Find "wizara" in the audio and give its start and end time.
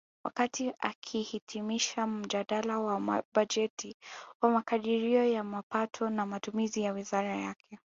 6.93-7.35